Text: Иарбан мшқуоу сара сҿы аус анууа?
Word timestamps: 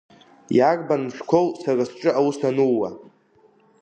Иарбан 0.57 1.01
мшқуоу 1.07 1.47
сара 1.61 1.83
сҿы 1.89 2.11
аус 2.19 2.37
анууа? 2.49 2.89